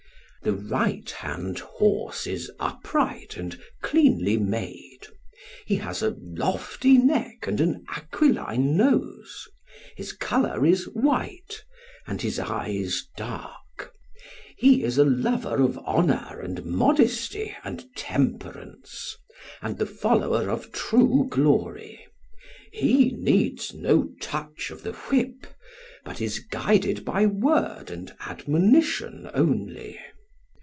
The 0.43 0.53
right 0.53 1.07
hand 1.07 1.59
horse 1.59 2.25
is 2.25 2.51
upright 2.59 3.37
and 3.37 3.59
cleanly 3.83 4.37
made; 4.37 5.05
he 5.67 5.75
has 5.75 6.01
a 6.01 6.15
lofty 6.19 6.97
neck 6.97 7.45
and 7.45 7.61
an 7.61 7.85
aquiline 7.95 8.75
nose; 8.75 9.47
his 9.95 10.13
colour 10.13 10.65
is 10.65 10.85
white, 10.93 11.63
and 12.07 12.23
his 12.23 12.39
eyes 12.39 13.07
dark; 13.15 13.93
he 14.57 14.83
is 14.83 14.97
a 14.97 15.05
lover 15.05 15.61
of 15.61 15.77
honour 15.77 16.39
and 16.39 16.65
modesty 16.65 17.55
and 17.63 17.85
temperance, 17.95 19.15
and 19.61 19.77
the 19.77 19.85
follower 19.85 20.49
of 20.49 20.71
true 20.71 21.27
glory; 21.29 22.03
he 22.73 23.11
needs 23.11 23.75
no 23.75 24.09
touch 24.19 24.71
of 24.71 24.81
the 24.81 24.93
whip, 24.93 25.45
but 26.03 26.19
is 26.19 26.39
guided 26.39 27.05
by 27.05 27.27
word 27.27 27.91
and 27.91 28.15
admonition 28.21 29.29
only. 29.35 29.99